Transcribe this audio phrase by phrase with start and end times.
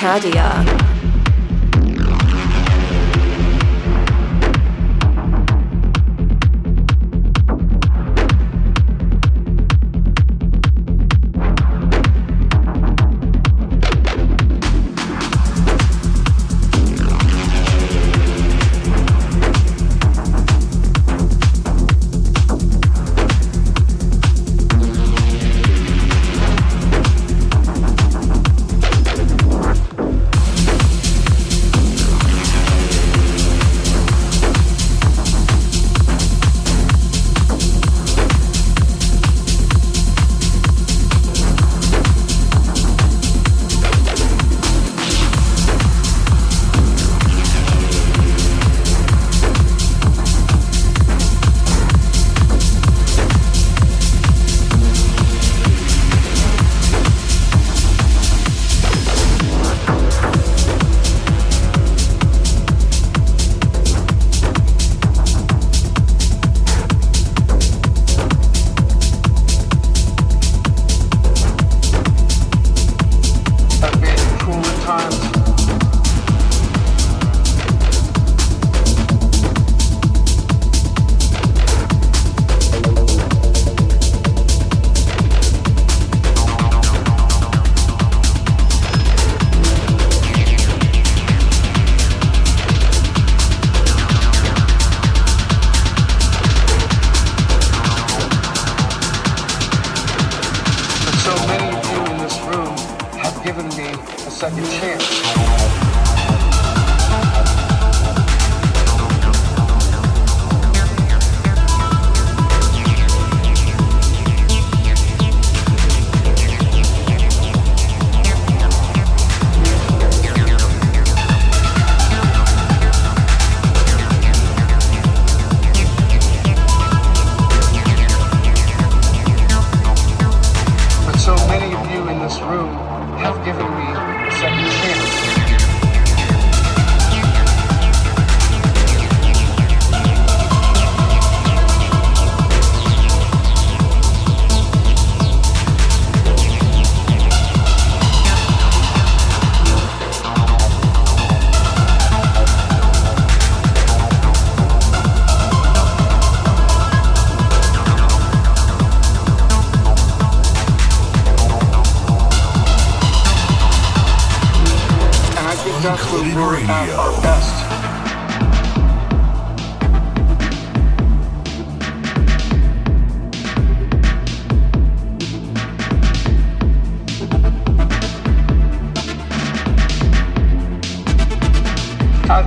[0.00, 0.79] Cadia.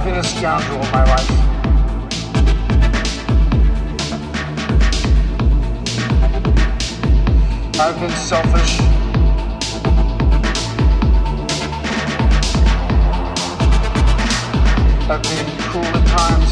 [0.03, 1.29] been a scoundrel in my life.
[7.79, 8.81] I've been selfish.
[15.09, 16.49] I've been cruel at times.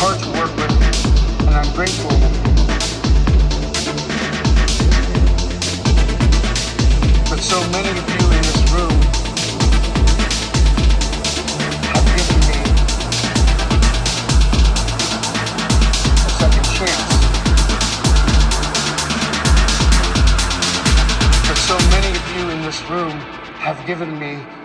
[0.00, 2.17] Hard to work with, and I'm grateful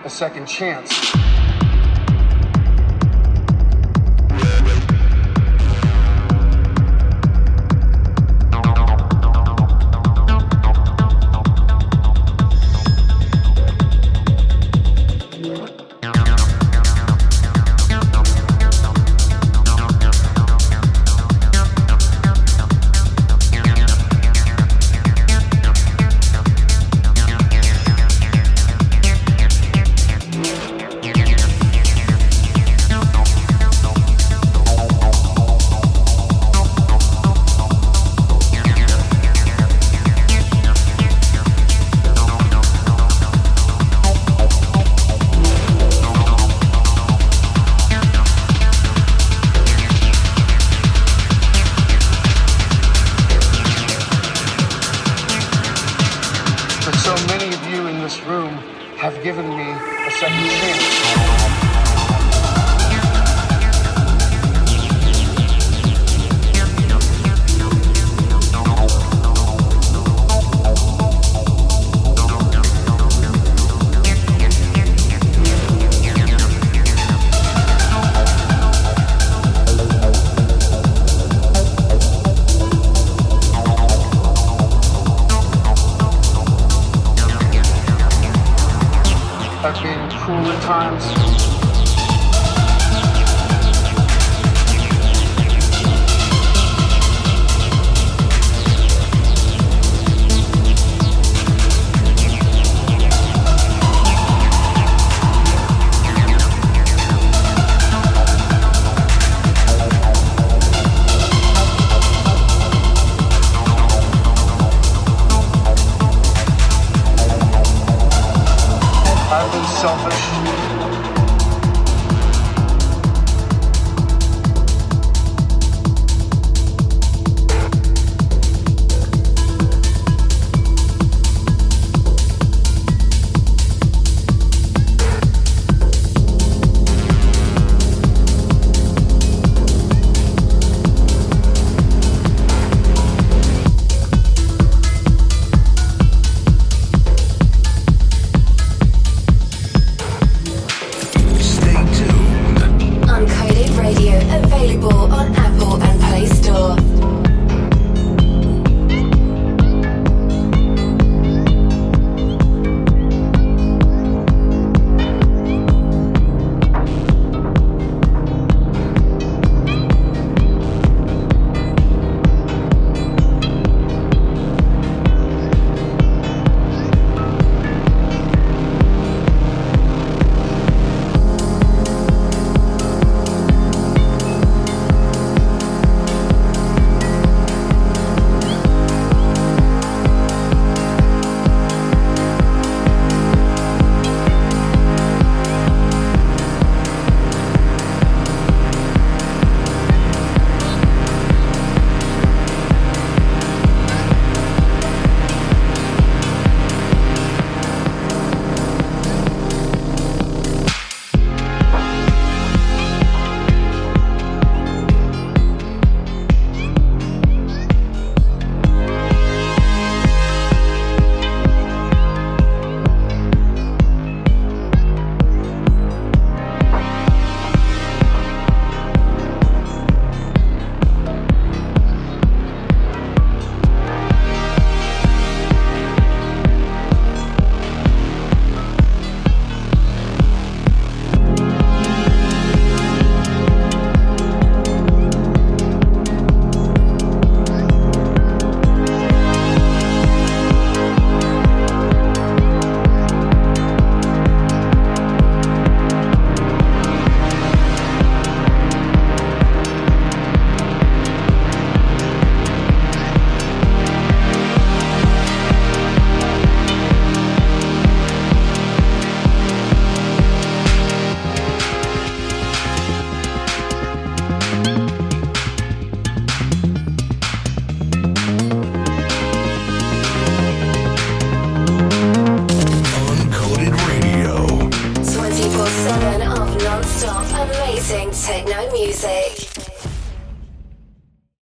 [0.04, 1.43] a second chance.